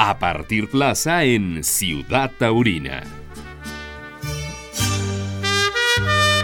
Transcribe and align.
A 0.00 0.20
Partir 0.20 0.70
Plaza 0.70 1.24
en 1.24 1.64
Ciudad 1.64 2.30
Taurina. 2.38 3.02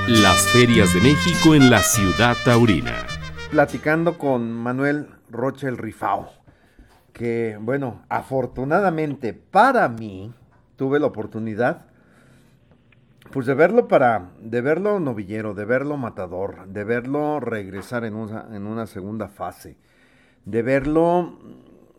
Las 0.08 0.48
ferias 0.48 0.92
de 0.92 1.00
México 1.00 1.54
en 1.54 1.70
la 1.70 1.78
Ciudad 1.78 2.36
Taurina. 2.44 3.06
Platicando 3.52 4.18
con 4.18 4.52
Manuel 4.52 5.06
Rocha 5.30 5.68
el 5.68 5.78
Rifao, 5.78 6.32
que 7.12 7.56
bueno, 7.60 8.02
afortunadamente 8.08 9.34
para 9.34 9.88
mí 9.88 10.34
tuve 10.74 10.98
la 10.98 11.06
oportunidad 11.06 11.86
pues 13.30 13.46
de 13.46 13.54
verlo 13.54 13.86
para, 13.86 14.32
de 14.40 14.62
verlo 14.62 14.98
novillero, 14.98 15.54
de 15.54 15.64
verlo 15.64 15.96
matador, 15.96 16.66
de 16.66 16.82
verlo 16.82 17.38
regresar 17.38 18.04
en 18.04 18.16
una, 18.16 18.48
en 18.50 18.66
una 18.66 18.86
segunda 18.88 19.28
fase, 19.28 19.76
de 20.44 20.62
verlo 20.62 21.38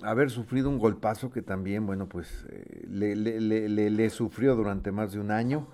haber 0.05 0.29
sufrido 0.29 0.69
un 0.69 0.79
golpazo 0.79 1.31
que 1.31 1.41
también, 1.41 1.85
bueno, 1.85 2.07
pues 2.07 2.45
eh, 2.49 2.85
le, 2.87 4.09
sufrió 4.09 4.55
durante 4.55 4.91
más 4.91 5.11
de 5.13 5.19
un 5.19 5.31
año. 5.31 5.67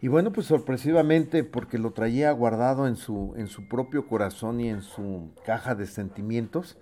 Y 0.00 0.08
bueno, 0.08 0.32
pues 0.32 0.46
sorpresivamente, 0.46 1.44
porque 1.44 1.78
lo 1.78 1.92
traía 1.92 2.32
guardado 2.32 2.86
en 2.88 2.96
su, 2.96 3.34
en 3.36 3.48
su 3.48 3.68
propio 3.68 4.06
corazón 4.06 4.60
y 4.60 4.70
en 4.70 4.80
su 4.82 5.30
caja 5.44 5.74
de 5.74 5.86
sentimientos, 5.86 6.78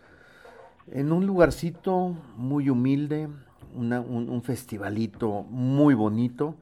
en 0.93 1.13
un 1.13 1.27
lugarcito 1.27 2.17
muy 2.37 2.71
humilde, 2.71 3.29
un, 3.75 3.93
un, 3.93 4.43
festivalito 4.43 5.43
muy 5.43 5.95
bonito, 5.95 6.55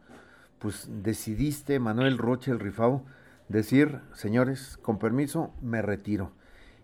pues 0.59 0.89
decidiste, 1.03 1.79
Manuel 1.79 2.19
Roche 2.19 2.51
el 2.51 2.59
Rifao, 2.59 3.05
decir, 3.49 4.01
señores, 4.15 4.79
con 4.83 4.99
permiso, 4.99 5.53
me 5.61 5.83
retiro. 5.83 6.33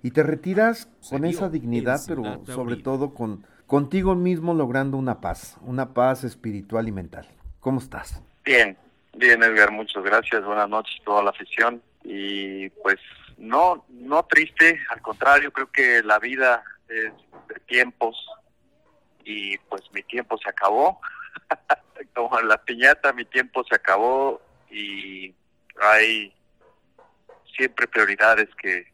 Y 0.02 0.10
te 0.10 0.22
retiras 0.22 0.88
con 1.08 1.24
esa 1.24 1.48
dignidad, 1.48 2.00
pero 2.06 2.44
sobre 2.46 2.76
todo 2.76 3.14
con 3.14 3.46
contigo 3.72 4.14
mismo 4.14 4.52
logrando 4.52 4.98
una 4.98 5.22
paz, 5.22 5.56
una 5.62 5.94
paz 5.94 6.24
espiritual 6.24 6.88
y 6.88 6.92
mental. 6.92 7.26
¿Cómo 7.58 7.78
estás? 7.78 8.22
Bien, 8.44 8.76
bien 9.16 9.42
Edgar, 9.42 9.70
muchas 9.70 10.02
gracias, 10.04 10.44
buenas 10.44 10.68
noches 10.68 10.94
a 11.00 11.04
toda 11.04 11.22
la 11.22 11.30
afición. 11.30 11.82
Y 12.04 12.68
pues 12.68 12.98
no, 13.38 13.86
no 13.88 14.24
triste, 14.24 14.78
al 14.90 15.00
contrario, 15.00 15.50
creo 15.52 15.72
que 15.72 16.02
la 16.02 16.18
vida 16.18 16.62
es 16.86 17.12
de 17.48 17.60
tiempos. 17.66 18.14
Y 19.24 19.56
pues 19.56 19.82
mi 19.94 20.02
tiempo 20.02 20.36
se 20.36 20.50
acabó, 20.50 21.00
como 22.14 22.38
en 22.40 22.48
la 22.48 22.62
piñata 22.62 23.14
mi 23.14 23.24
tiempo 23.24 23.64
se 23.64 23.76
acabó. 23.76 24.42
Y 24.70 25.34
hay 25.80 26.34
siempre 27.56 27.86
prioridades 27.86 28.48
que 28.60 28.91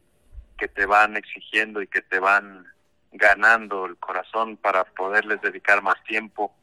que 0.59 0.67
te 0.67 0.85
van 0.85 1.15
exigiendo 1.15 1.81
y 1.81 1.87
que 1.87 2.01
te 2.01 2.19
van 2.19 2.67
ganando 3.11 3.85
el 3.85 3.97
corazón 3.97 4.57
para 4.57 4.83
poderles 4.83 5.41
dedicar 5.41 5.81
más 5.81 6.01
tiempo, 6.03 6.53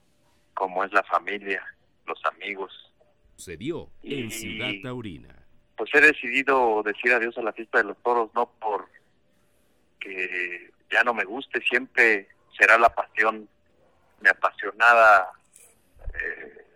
como 0.55 0.85
es 0.85 0.93
la 0.93 1.03
familia, 1.03 1.65
los 2.07 2.23
amigos. 2.27 2.93
Se 3.37 3.57
dio 3.57 3.91
en 4.03 4.31
Ciudad 4.31 4.71
Taurina. 4.83 5.35
Pues 5.77 5.91
he 5.95 6.01
decidido 6.01 6.83
decir 6.83 7.13
adiós 7.13 7.37
a 7.39 7.43
la 7.43 7.53
fiesta 7.53 7.79
de 7.79 7.85
los 7.85 8.03
toros, 8.03 8.31
no 8.35 8.51
por 8.61 8.89
que 9.99 10.71
ya 10.91 11.03
no 11.03 11.13
me 11.13 11.25
guste, 11.25 11.61
siempre 11.63 12.29
será 12.57 12.79
la 12.79 12.89
pasión, 12.89 13.49
mi 14.21 14.29
apasionada 14.29 15.33
eh, 16.15 16.67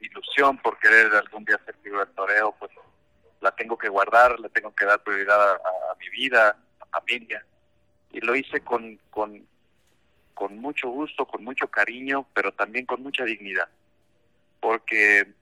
ilusión 0.00 0.58
por 0.58 0.78
querer 0.78 1.12
algún 1.14 1.44
día 1.44 1.60
ser 1.64 1.74
figura 1.82 2.04
del 2.04 2.14
toreo, 2.14 2.54
pues 2.58 2.70
la 3.40 3.52
tengo 3.52 3.78
que 3.78 3.88
guardar, 3.88 4.38
le 4.40 4.48
tengo 4.48 4.74
que 4.74 4.84
dar 4.84 5.02
prioridad 5.02 5.52
a, 5.52 5.94
mi 5.98 6.08
vida, 6.10 6.56
a 6.80 6.86
familia. 6.86 7.44
Y 8.12 8.20
lo 8.20 8.34
hice 8.34 8.60
con, 8.60 8.98
con, 9.10 9.46
con 10.34 10.58
mucho 10.58 10.88
gusto, 10.88 11.26
con 11.26 11.44
mucho 11.44 11.68
cariño, 11.68 12.26
pero 12.34 12.52
también 12.52 12.86
con 12.86 13.02
mucha 13.02 13.24
dignidad. 13.24 13.68
Porque 14.60 15.32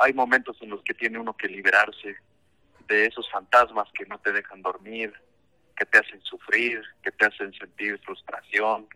hay 0.00 0.12
momentos 0.12 0.56
en 0.62 0.70
los 0.70 0.82
que 0.82 0.94
tiene 0.94 1.18
uno 1.18 1.36
que 1.36 1.48
liberarse 1.48 2.16
de 2.88 3.06
esos 3.06 3.30
fantasmas 3.30 3.88
que 3.92 4.06
no 4.06 4.18
te 4.18 4.32
dejan 4.32 4.62
dormir, 4.62 5.12
que 5.76 5.86
te 5.86 5.98
hacen 5.98 6.20
sufrir, 6.22 6.82
que 7.02 7.12
te 7.12 7.26
hacen 7.26 7.52
sentir 7.54 7.98
frustración, 8.00 8.88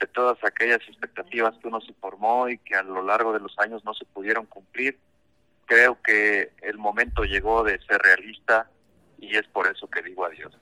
de 0.00 0.06
todas 0.06 0.42
aquellas 0.44 0.80
expectativas 0.88 1.56
que 1.58 1.68
uno 1.68 1.80
se 1.80 1.92
formó 1.94 2.48
y 2.48 2.58
que 2.58 2.74
a 2.74 2.82
lo 2.82 3.02
largo 3.02 3.32
de 3.32 3.40
los 3.40 3.58
años 3.58 3.84
no 3.84 3.94
se 3.94 4.04
pudieron 4.04 4.46
cumplir 4.46 4.98
creo 5.68 5.98
que 6.02 6.52
el 6.62 6.78
momento 6.78 7.22
llegó 7.22 7.62
de 7.62 7.78
ser 7.86 8.00
realista 8.00 8.68
y 9.18 9.36
es 9.36 9.46
por 9.48 9.68
eso 9.68 9.88
que 9.88 10.02
digo 10.02 10.24
adiós. 10.24 10.58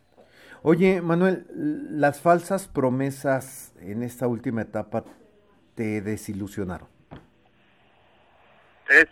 Oye, 0.62 1.00
Manuel, 1.00 1.47
las 1.55 2.21
falsas 2.21 2.67
promesas 2.67 3.72
en 3.81 4.03
esta 4.03 4.27
última 4.27 4.62
etapa 4.62 5.05
te 5.77 6.00
desilusionaron. 6.00 6.89
Es, 8.89 9.06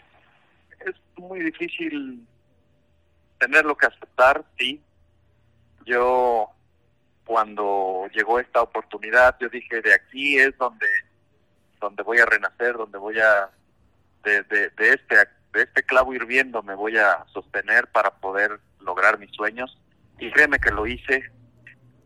es 0.81 0.95
muy 1.17 1.41
difícil 1.41 2.27
tenerlo 3.39 3.77
que 3.77 3.87
aceptar, 3.87 4.45
sí. 4.59 4.83
Yo 5.87 6.49
cuando 7.25 8.09
llegó 8.13 8.41
esta 8.41 8.63
oportunidad, 8.63 9.37
yo 9.41 9.49
dije, 9.49 9.81
de 9.81 9.95
aquí 9.95 10.39
es 10.39 10.57
donde 10.59 10.87
donde 11.81 12.03
voy 12.03 12.19
a 12.19 12.27
renacer, 12.27 12.77
donde 12.77 12.99
voy 12.99 13.19
a 13.21 13.51
de, 14.25 14.43
de, 14.45 14.71
de 14.71 14.89
este 14.95 15.19
de 15.55 15.63
este 15.63 15.85
clavo 15.85 16.13
hirviendo 16.13 16.63
me 16.63 16.75
voy 16.75 16.99
a 16.99 17.25
sostener 17.33 17.87
para 17.87 18.11
poder 18.17 18.61
lograr 18.81 19.19
mis 19.19 19.31
sueños. 19.33 19.79
Y 20.19 20.31
créeme 20.31 20.59
que 20.59 20.71
lo 20.71 20.87
hice. 20.87 21.31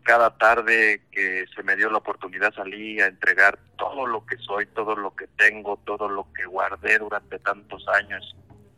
Cada 0.03 0.37
tarde 0.37 1.01
que 1.11 1.45
se 1.53 1.63
me 1.63 1.75
dio 1.75 1.89
la 1.89 1.97
oportunidad 1.97 2.53
salí 2.53 2.99
a 3.01 3.07
entregar 3.07 3.59
todo 3.77 4.07
lo 4.07 4.25
que 4.25 4.37
soy, 4.37 4.65
todo 4.67 4.95
lo 4.95 5.15
que 5.15 5.27
tengo, 5.27 5.77
todo 5.85 6.07
lo 6.07 6.31
que 6.33 6.45
guardé 6.45 6.97
durante 6.99 7.37
tantos 7.39 7.87
años. 7.89 8.35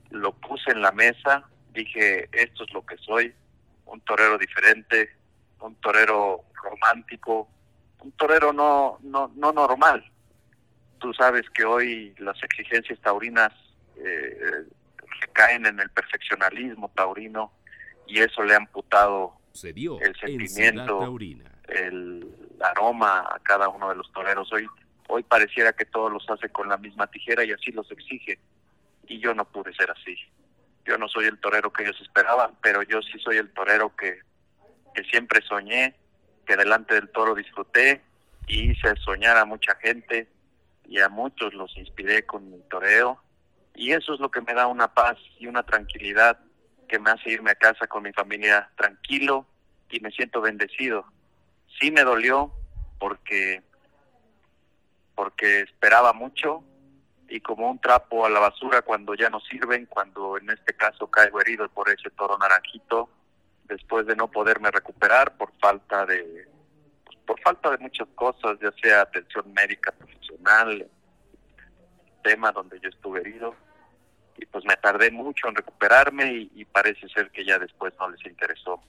Lo 0.10 0.34
puse 0.34 0.72
en 0.72 0.82
la 0.82 0.92
mesa, 0.92 1.44
dije, 1.74 2.28
esto 2.34 2.64
es 2.66 2.74
lo 2.74 2.86
que 2.86 2.98
soy, 2.98 3.34
un 3.86 4.02
torero 4.02 4.38
diferente, 4.38 5.10
un 5.60 5.76
torero 5.76 6.44
romántico, 6.54 7.48
un 8.00 8.12
torero 8.14 8.52
no, 8.52 9.00
no, 9.04 9.32
no 9.36 9.54
normal. 9.54 10.04
Tú 11.00 11.14
sabes 11.14 11.50
que 11.52 11.64
hoy 11.64 12.14
las 12.18 12.42
exigencias 12.44 13.00
taurinas 13.00 13.54
eh, 14.04 14.66
caen 15.34 15.66
en 15.66 15.80
el 15.80 15.90
perfeccionalismo 15.90 16.92
taurino 16.96 17.52
y 18.08 18.20
eso 18.20 18.44
le 18.44 18.54
ha 18.54 18.58
amputado 18.58 19.34
el 19.54 20.16
sentimiento, 20.20 21.18
el 21.68 22.28
aroma 22.62 23.20
a 23.20 23.40
cada 23.44 23.70
uno 23.70 23.90
de 23.90 23.96
los 23.96 24.12
toreros. 24.12 24.52
Hoy, 24.52 24.68
hoy 25.08 25.24
pareciera 25.24 25.74
que 25.74 25.86
todos 25.86 26.12
los 26.12 26.30
hace 26.30 26.50
con 26.50 26.70
la 26.70 26.78
misma 26.78 27.08
tijera 27.08 27.44
y 27.44 27.52
así 27.52 27.72
los 27.72 27.90
exige. 27.92 28.40
Y 29.08 29.20
yo 29.20 29.34
no 29.34 29.46
pude 29.46 29.74
ser 29.74 29.92
así. 29.92 30.16
Yo 30.86 30.98
no 30.98 31.08
soy 31.08 31.26
el 31.26 31.40
torero 31.40 31.72
que 31.72 31.84
ellos 31.84 32.00
esperaban, 32.02 32.52
pero 32.62 32.82
yo 32.84 33.02
sí 33.02 33.20
soy 33.20 33.38
el 33.38 33.52
torero 33.52 33.96
que, 33.96 34.20
que 34.96 35.04
siempre 35.06 35.42
soñé, 35.42 35.96
que 36.46 36.58
delante 36.58 36.96
del 36.96 37.10
toro 37.10 37.36
disfruté 37.36 38.02
y 38.48 38.72
hice 38.72 38.96
soñar 38.98 39.38
a 39.38 39.46
mucha 39.46 39.76
gente 39.76 40.28
y 40.86 41.00
a 41.00 41.10
muchos 41.10 41.54
los 41.54 41.76
inspiré 41.78 42.26
con 42.26 42.50
mi 42.50 42.60
toreo 42.70 43.22
y 43.76 43.92
eso 43.94 44.14
es 44.14 44.20
lo 44.20 44.30
que 44.30 44.42
me 44.42 44.54
da 44.54 44.68
una 44.68 44.94
paz 44.94 45.18
y 45.40 45.48
una 45.48 45.64
tranquilidad 45.64 46.40
que 46.88 47.00
me 47.00 47.12
hace 47.12 47.32
irme 47.32 47.52
a 47.52 47.56
casa 47.56 47.88
con 47.88 48.04
mi 48.04 48.12
familia 48.12 48.70
tranquilo 48.76 49.46
y 49.90 50.00
me 50.02 50.12
siento 50.12 50.42
bendecido. 50.42 51.06
Sí 51.80 51.92
me 51.92 52.04
dolió 52.04 52.52
porque 53.00 53.64
porque 55.16 55.62
esperaba 55.62 56.14
mucho 56.14 56.64
y 57.30 57.40
como 57.40 57.70
un 57.70 57.80
trapo 57.80 58.26
a 58.26 58.30
la 58.30 58.40
basura 58.40 58.82
cuando 58.82 59.14
ya 59.16 59.30
no 59.30 59.40
sirven, 59.40 59.86
cuando 59.86 60.38
en 60.38 60.50
este 60.50 60.74
caso 60.74 61.08
caigo 61.08 61.40
herido 61.40 61.70
por 61.70 61.90
ese 61.90 62.10
toro 62.10 62.38
naranjito, 62.38 63.10
después 63.66 64.06
de 64.06 64.16
no 64.16 64.30
poderme 64.30 64.70
recuperar 64.70 65.38
por 65.38 65.52
falta 65.60 66.06
de 66.06 66.48
por 67.26 67.40
falta 67.40 67.72
de 67.72 67.78
muchas 67.78 68.08
cosas, 68.16 68.58
ya 68.62 68.72
sea 68.82 69.02
atención 69.02 69.54
médica 69.54 69.92
profesional, 69.94 70.90
tema 72.22 72.52
donde 72.52 72.80
yo 72.80 72.90
estuve 72.90 73.22
herido 73.22 73.56
y 74.38 74.46
pues 74.46 74.66
me 74.66 74.76
tardé 74.78 75.12
mucho 75.12 75.48
en 75.48 75.56
recuperarme 75.56 76.50
y, 76.54 76.66
parece 76.66 77.08
ser 77.10 77.30
que 77.32 77.46
ya 77.46 77.60
después 77.60 77.94
no 78.00 78.10
les 78.10 78.26
interesó 78.26 78.82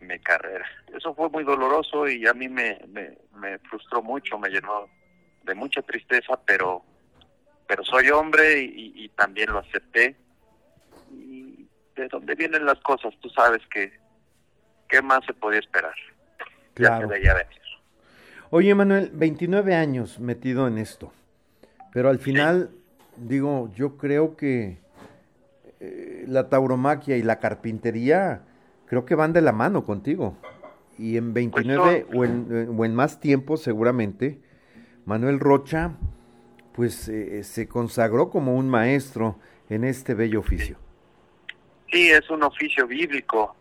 mi 0.00 0.18
carrera. 0.18 0.66
Eso 0.94 1.14
fue 1.14 1.28
muy 1.30 1.44
doloroso 1.44 2.08
y 2.08 2.26
a 2.26 2.34
mí 2.34 2.48
me, 2.48 2.80
me, 2.88 3.58
frustró 3.60 4.02
mucho, 4.02 4.38
me 4.38 4.50
llenó 4.50 4.88
de 5.44 5.54
mucha 5.54 5.82
tristeza, 5.82 6.38
pero 6.44 6.84
pero 7.66 7.84
soy 7.84 8.10
hombre 8.10 8.60
y, 8.60 9.08
también 9.16 9.50
lo 9.50 9.60
acepté. 9.60 10.14
Y 11.10 11.66
de 11.96 12.08
dónde 12.08 12.34
vienen 12.34 12.66
las 12.66 12.78
cosas, 12.80 13.14
tú 13.20 13.30
sabes 13.30 13.62
que 13.72 13.92
qué 14.88 15.00
más 15.00 15.24
se 15.24 15.32
podía 15.32 15.60
esperar. 15.60 15.94
Claro. 16.74 17.08
Oye, 18.50 18.74
Manuel, 18.74 19.10
29 19.14 19.74
años 19.74 20.18
metido 20.18 20.68
en 20.68 20.76
esto. 20.76 21.14
Pero 21.92 22.08
al 22.08 22.18
final, 22.18 22.70
digo, 23.16 23.70
yo 23.74 23.96
creo 23.96 24.36
que 24.36 24.78
eh, 25.80 26.24
la 26.26 26.48
tauromaquia 26.48 27.16
y 27.16 27.22
la 27.22 27.38
carpintería 27.38 28.42
creo 28.86 29.04
que 29.04 29.14
van 29.14 29.32
de 29.32 29.42
la 29.42 29.52
mano 29.52 29.84
contigo. 29.84 30.36
Y 30.98 31.16
en 31.16 31.34
29 31.34 32.06
pues 32.06 32.18
o, 32.18 32.24
en, 32.24 32.74
o 32.78 32.84
en 32.84 32.94
más 32.94 33.20
tiempo 33.20 33.56
seguramente, 33.56 34.40
Manuel 35.04 35.40
Rocha, 35.40 35.92
pues 36.72 37.08
eh, 37.08 37.42
se 37.44 37.68
consagró 37.68 38.30
como 38.30 38.56
un 38.56 38.68
maestro 38.68 39.38
en 39.68 39.84
este 39.84 40.14
bello 40.14 40.40
oficio. 40.40 40.78
Sí, 41.90 42.10
es 42.10 42.28
un 42.30 42.42
oficio 42.42 42.86
bíblico. 42.86 43.54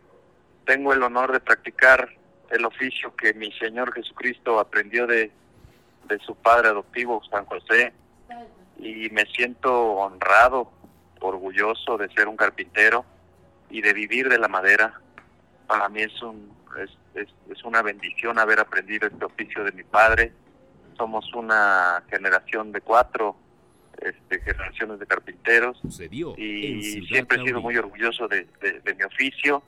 Tengo 0.66 0.94
el 0.94 1.04
honor 1.04 1.34
de 1.34 1.40
practicar 1.40 2.10
el 2.50 2.66
oficio 2.66 3.14
que 3.16 3.34
mi 3.34 3.52
Señor 3.54 3.94
Jesucristo 3.94 4.60
aprendió 4.60 5.08
de, 5.08 5.32
de 6.08 6.20
su 6.20 6.36
padre 6.36 6.70
adoptivo, 6.70 7.22
San 7.30 7.46
José, 7.46 7.94
y 8.78 9.10
me 9.12 9.26
siento 9.26 9.74
honrado, 9.94 10.72
orgulloso 11.20 11.98
de 11.98 12.10
ser 12.10 12.28
un 12.28 12.36
carpintero 12.36 13.06
y 13.70 13.82
de 13.82 13.94
vivir 13.94 14.28
de 14.30 14.40
la 14.40 14.48
madera. 14.48 15.00
Para 15.68 15.88
mí 15.88 16.02
es, 16.02 16.22
un, 16.22 16.52
es, 16.80 17.28
es, 17.50 17.64
una 17.64 17.82
bendición 17.82 18.40
haber 18.40 18.60
aprendido 18.60 19.08
este 19.08 19.24
oficio 19.24 19.64
de 19.64 19.72
mi 19.72 19.84
padre. 19.84 20.34
Somos 20.98 21.32
una 21.34 22.04
generación 22.10 22.72
de 22.72 22.82
cuatro 22.82 23.36
este, 24.02 24.40
generaciones 24.42 25.00
de 25.00 25.06
carpinteros 25.06 25.80
y 26.38 27.06
siempre 27.08 27.40
he 27.40 27.46
sido 27.46 27.62
muy 27.62 27.78
orgulloso 27.78 28.28
de, 28.28 28.48
de 28.62 28.96
mi 28.96 29.04
oficio. 29.04 29.64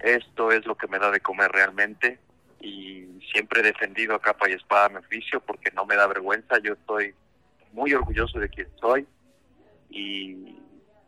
Esto 0.00 0.50
es 0.52 0.66
lo 0.66 0.74
que 0.74 0.88
me 0.88 0.98
da 0.98 1.10
de 1.10 1.20
comer 1.20 1.50
realmente 1.52 2.18
y 2.60 3.20
siempre 3.32 3.60
he 3.60 3.62
defendido 3.62 4.14
a 4.14 4.20
capa 4.20 4.48
y 4.48 4.54
espada 4.54 4.88
mi 4.88 4.96
oficio 4.96 5.40
porque 5.40 5.70
no 5.72 5.84
me 5.84 5.96
da 5.96 6.06
vergüenza. 6.06 6.58
Yo 6.62 6.72
estoy 6.72 7.14
muy 7.74 7.92
orgulloso 7.92 8.38
de 8.38 8.48
quien 8.48 8.68
soy 8.80 9.06
y 9.90 10.56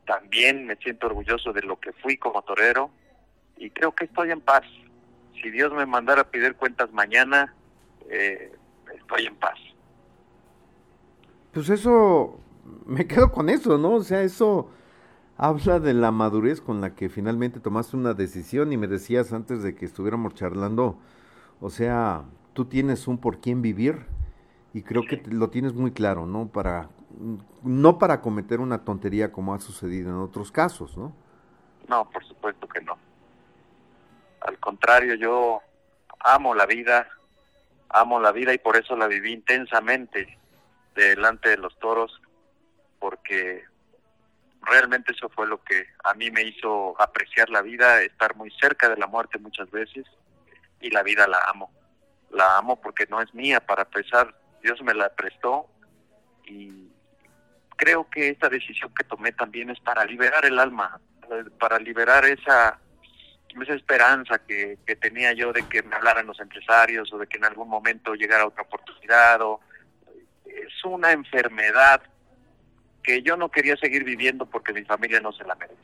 también 0.04 0.66
me 0.66 0.76
siento 0.76 1.06
orgulloso 1.06 1.52
de 1.52 1.62
lo 1.62 1.78
que 1.78 1.92
fui 1.92 2.16
como 2.16 2.42
torero 2.42 2.90
y 3.56 3.70
creo 3.70 3.94
que 3.94 4.04
estoy 4.04 4.30
en 4.30 4.40
paz. 4.40 4.64
Si 5.40 5.50
Dios 5.50 5.72
me 5.72 5.86
mandara 5.86 6.22
a 6.22 6.30
pedir 6.30 6.54
cuentas 6.56 6.92
mañana, 6.92 7.54
eh, 8.10 8.52
estoy 8.94 9.26
en 9.26 9.36
paz. 9.36 9.58
Pues 11.52 11.70
eso, 11.70 12.40
me 12.84 13.06
quedo 13.06 13.32
con 13.32 13.48
eso, 13.48 13.78
¿no? 13.78 13.94
O 13.94 14.02
sea, 14.02 14.22
eso 14.22 14.70
habla 15.36 15.80
de 15.80 15.94
la 15.94 16.10
madurez 16.10 16.60
con 16.60 16.80
la 16.80 16.94
que 16.94 17.08
finalmente 17.08 17.60
tomaste 17.60 17.96
una 17.96 18.14
decisión 18.14 18.72
y 18.72 18.76
me 18.76 18.88
decías 18.88 19.32
antes 19.32 19.62
de 19.62 19.74
que 19.74 19.84
estuviéramos 19.84 20.34
charlando, 20.34 20.98
o 21.60 21.70
sea, 21.70 22.24
tú 22.54 22.66
tienes 22.66 23.06
un 23.06 23.18
por 23.18 23.40
quién 23.40 23.62
vivir 23.62 24.06
y 24.76 24.82
creo 24.82 25.06
que 25.06 25.22
lo 25.30 25.48
tienes 25.48 25.72
muy 25.72 25.90
claro, 25.90 26.26
¿no? 26.26 26.48
Para 26.48 26.90
no 27.62 27.98
para 27.98 28.20
cometer 28.20 28.60
una 28.60 28.84
tontería 28.84 29.32
como 29.32 29.54
ha 29.54 29.58
sucedido 29.58 30.10
en 30.10 30.16
otros 30.16 30.52
casos, 30.52 30.98
¿no? 30.98 31.16
No, 31.88 32.10
por 32.10 32.22
supuesto 32.26 32.68
que 32.68 32.82
no. 32.82 32.98
Al 34.42 34.58
contrario, 34.58 35.14
yo 35.14 35.62
amo 36.20 36.54
la 36.54 36.66
vida, 36.66 37.08
amo 37.88 38.20
la 38.20 38.32
vida 38.32 38.52
y 38.52 38.58
por 38.58 38.76
eso 38.76 38.94
la 38.96 39.06
viví 39.06 39.32
intensamente 39.32 40.38
delante 40.94 41.48
de 41.48 41.56
los 41.56 41.78
toros, 41.78 42.20
porque 42.98 43.64
realmente 44.60 45.12
eso 45.12 45.30
fue 45.30 45.46
lo 45.46 45.64
que 45.64 45.86
a 46.04 46.12
mí 46.12 46.30
me 46.30 46.42
hizo 46.42 47.00
apreciar 47.00 47.48
la 47.48 47.62
vida, 47.62 48.02
estar 48.02 48.36
muy 48.36 48.50
cerca 48.60 48.90
de 48.90 48.98
la 48.98 49.06
muerte 49.06 49.38
muchas 49.38 49.70
veces 49.70 50.04
y 50.82 50.90
la 50.90 51.02
vida 51.02 51.26
la 51.26 51.38
amo. 51.48 51.70
La 52.30 52.58
amo 52.58 52.78
porque 52.78 53.06
no 53.08 53.22
es 53.22 53.32
mía, 53.32 53.60
para 53.60 53.86
pesar, 53.86 54.34
Dios 54.62 54.82
me 54.82 54.94
la 54.94 55.08
prestó 55.10 55.66
y 56.44 56.88
creo 57.76 58.08
que 58.10 58.30
esta 58.30 58.48
decisión 58.48 58.92
que 58.94 59.04
tomé 59.04 59.32
también 59.32 59.70
es 59.70 59.80
para 59.80 60.04
liberar 60.04 60.44
el 60.44 60.58
alma, 60.58 61.00
para 61.58 61.78
liberar 61.78 62.24
esa, 62.24 62.78
esa 63.62 63.74
esperanza 63.74 64.38
que, 64.38 64.78
que 64.86 64.96
tenía 64.96 65.32
yo 65.32 65.52
de 65.52 65.66
que 65.68 65.82
me 65.82 65.96
hablaran 65.96 66.26
los 66.26 66.40
empresarios 66.40 67.12
o 67.12 67.18
de 67.18 67.26
que 67.26 67.36
en 67.38 67.44
algún 67.44 67.68
momento 67.68 68.14
llegara 68.14 68.46
otra 68.46 68.62
oportunidad. 68.62 69.40
O, 69.42 69.60
es 70.44 70.84
una 70.84 71.12
enfermedad 71.12 72.02
que 73.02 73.22
yo 73.22 73.36
no 73.36 73.50
quería 73.50 73.76
seguir 73.76 74.04
viviendo 74.04 74.46
porque 74.46 74.72
mi 74.72 74.82
familia 74.84 75.20
no 75.20 75.32
se 75.32 75.44
la 75.44 75.54
merece. 75.54 75.80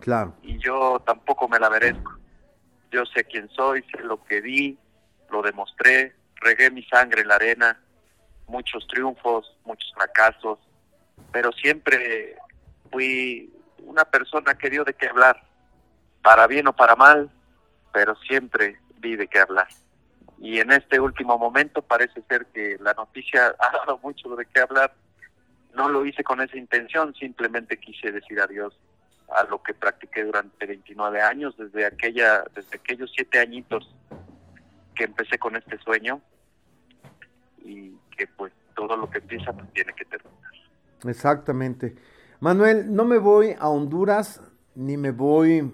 Claro. 0.00 0.34
Y 0.42 0.58
yo 0.58 1.00
tampoco 1.06 1.48
me 1.48 1.58
la 1.58 1.70
merezco. 1.70 2.18
Yo 2.90 3.04
sé 3.06 3.24
quién 3.24 3.48
soy, 3.50 3.82
sé 3.82 4.02
lo 4.02 4.24
que 4.24 4.40
di, 4.40 4.78
lo 5.30 5.42
demostré, 5.42 6.14
regué 6.36 6.70
mi 6.70 6.82
sangre 6.84 7.22
en 7.22 7.28
la 7.28 7.36
arena, 7.36 7.80
muchos 8.46 8.86
triunfos, 8.86 9.56
muchos 9.64 9.92
fracasos, 9.94 10.58
pero 11.32 11.52
siempre 11.52 12.36
fui 12.90 13.52
una 13.78 14.04
persona 14.04 14.56
que 14.56 14.70
dio 14.70 14.84
de 14.84 14.94
qué 14.94 15.08
hablar, 15.08 15.42
para 16.22 16.46
bien 16.46 16.66
o 16.66 16.74
para 16.74 16.96
mal, 16.96 17.30
pero 17.92 18.16
siempre 18.16 18.78
di 18.98 19.16
de 19.16 19.28
qué 19.28 19.40
hablar. 19.40 19.68
Y 20.38 20.60
en 20.60 20.72
este 20.72 21.00
último 21.00 21.38
momento 21.38 21.82
parece 21.82 22.22
ser 22.28 22.46
que 22.46 22.76
la 22.80 22.92
noticia 22.94 23.54
ha 23.58 23.70
dado 23.78 23.98
mucho 24.02 24.34
de 24.36 24.46
qué 24.46 24.60
hablar. 24.60 24.92
No 25.74 25.88
lo 25.88 26.04
hice 26.06 26.24
con 26.24 26.40
esa 26.40 26.56
intención, 26.56 27.14
simplemente 27.14 27.78
quise 27.78 28.10
decir 28.10 28.40
adiós 28.40 28.76
a 29.34 29.44
lo 29.44 29.62
que 29.62 29.74
practiqué 29.74 30.24
durante 30.24 30.66
29 30.66 31.20
años, 31.20 31.56
desde 31.56 31.84
aquella, 31.84 32.44
desde 32.54 32.76
aquellos 32.76 33.10
siete 33.14 33.40
añitos 33.40 33.92
que 34.94 35.04
empecé 35.04 35.38
con 35.38 35.56
este 35.56 35.78
sueño 35.78 36.20
y 37.64 37.92
que 38.16 38.26
pues 38.26 38.52
todo 38.74 38.96
lo 38.96 39.08
que 39.10 39.18
empieza 39.18 39.52
pues 39.52 39.72
tiene 39.72 39.92
que 39.94 40.04
terminar. 40.04 40.52
Exactamente. 41.04 41.94
Manuel, 42.40 42.94
no 42.94 43.04
me 43.04 43.18
voy 43.18 43.54
a 43.58 43.68
Honduras 43.68 44.40
ni 44.74 44.96
me 44.96 45.10
voy, 45.10 45.72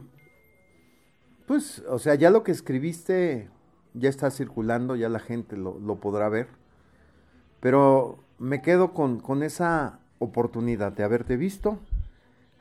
pues, 1.47 1.83
o 1.89 1.99
sea, 1.99 2.15
ya 2.15 2.31
lo 2.31 2.45
que 2.45 2.53
escribiste 2.53 3.51
ya 3.95 4.09
está 4.09 4.31
circulando, 4.31 4.95
ya 4.95 5.09
la 5.09 5.19
gente 5.19 5.57
lo, 5.57 5.79
lo 5.79 5.97
podrá 5.97 6.29
ver, 6.29 6.49
pero 7.61 8.25
me 8.39 8.63
quedo 8.63 8.95
con, 8.95 9.21
con 9.21 9.43
esa 9.43 10.01
oportunidad 10.19 10.93
de 10.93 11.05
haberte 11.05 11.37
visto. 11.37 11.81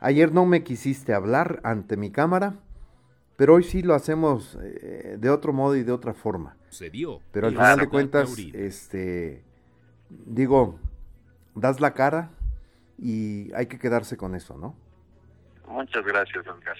Ayer 0.00 0.32
no 0.32 0.46
me 0.46 0.64
quisiste 0.64 1.14
hablar 1.14 1.60
ante 1.62 1.96
mi 1.96 2.10
cámara, 2.10 2.56
pero 3.36 3.54
hoy 3.54 3.62
sí 3.62 3.82
lo 3.82 3.94
hacemos 3.94 4.58
eh, 4.60 5.16
de 5.18 5.30
otro 5.30 5.52
modo 5.52 5.76
y 5.76 5.84
de 5.84 5.92
otra 5.92 6.12
forma. 6.12 6.56
Se 6.70 6.90
dio. 6.90 7.20
Pero 7.30 7.46
al 7.46 7.54
final 7.54 7.78
de 7.78 7.88
cuentas, 7.88 8.36
este, 8.52 9.44
digo, 10.26 10.78
das 11.54 11.80
la 11.80 11.94
cara, 11.94 12.30
y 12.98 13.52
hay 13.54 13.66
que 13.66 13.78
quedarse 13.78 14.16
con 14.16 14.34
eso, 14.34 14.56
¿no? 14.56 14.76
Muchas 15.66 16.04
gracias, 16.04 16.46
Oscar. 16.46 16.76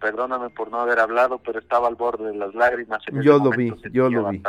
Perdóname 0.00 0.50
por 0.50 0.70
no 0.70 0.80
haber 0.80 0.98
hablado, 0.98 1.38
pero 1.38 1.58
estaba 1.58 1.88
al 1.88 1.94
borde 1.94 2.30
de 2.30 2.36
las 2.36 2.54
lágrimas. 2.54 3.02
En 3.06 3.22
yo 3.22 3.38
lo 3.38 3.50
vi, 3.50 3.72
yo 3.92 4.08
lo 4.10 4.30
vi. 4.30 4.42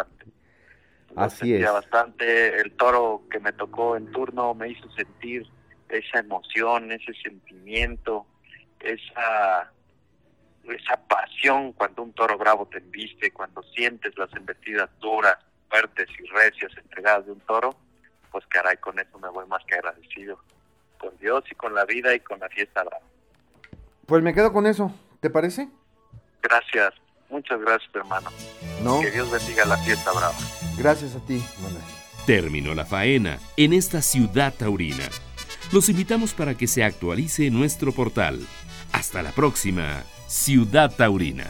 Así 1.15 1.53
es. 1.53 1.71
bastante. 1.71 2.59
El 2.59 2.71
toro 2.71 3.23
que 3.29 3.39
me 3.39 3.53
tocó 3.53 3.95
en 3.95 4.11
turno 4.11 4.53
me 4.55 4.69
hizo 4.69 4.89
sentir 4.91 5.47
esa 5.89 6.19
emoción, 6.19 6.91
ese 6.91 7.13
sentimiento, 7.21 8.25
esa 8.79 9.71
esa 10.63 10.95
pasión 11.07 11.73
cuando 11.73 12.03
un 12.03 12.13
toro 12.13 12.37
bravo 12.37 12.65
te 12.67 12.77
embiste, 12.77 13.31
cuando 13.31 13.61
sientes 13.63 14.17
las 14.17 14.33
embestidas 14.33 14.89
duras, 14.99 15.37
fuertes 15.69 16.07
y 16.17 16.25
recias 16.27 16.71
entregadas 16.77 17.25
de 17.25 17.33
un 17.33 17.39
toro, 17.41 17.75
pues 18.33 18.45
caray, 18.47 18.77
con 18.77 18.99
eso 18.99 19.17
me 19.19 19.29
voy 19.29 19.45
más 19.47 19.63
que 19.65 19.75
agradecido 19.75 20.39
con 20.97 21.15
Dios 21.19 21.43
y 21.51 21.55
con 21.55 21.73
la 21.75 21.85
vida 21.85 22.13
y 22.15 22.19
con 22.19 22.39
la 22.39 22.49
fiesta 22.49 22.83
brava. 22.83 23.05
Pues 24.07 24.23
me 24.23 24.33
quedo 24.33 24.51
con 24.51 24.65
eso, 24.65 24.91
¿te 25.21 25.29
parece? 25.29 25.69
Gracias, 26.41 26.93
muchas 27.29 27.61
gracias 27.61 27.93
hermano. 27.93 28.31
No. 28.81 28.99
Que 28.99 29.11
Dios 29.11 29.31
bendiga 29.31 29.65
la 29.65 29.77
fiesta 29.77 30.11
brava. 30.11 30.35
Gracias 30.77 31.15
a 31.15 31.25
ti, 31.25 31.41
Manuel. 31.61 31.83
Terminó 32.25 32.73
la 32.73 32.85
faena 32.85 33.37
en 33.55 33.73
esta 33.73 34.01
ciudad 34.01 34.53
taurina. 34.53 35.07
Los 35.71 35.89
invitamos 35.89 36.33
para 36.33 36.55
que 36.55 36.67
se 36.67 36.83
actualice 36.83 37.51
nuestro 37.51 37.91
portal. 37.91 38.39
Hasta 38.93 39.21
la 39.21 39.31
próxima, 39.31 40.03
Ciudad 40.27 40.95
Taurina. 40.95 41.45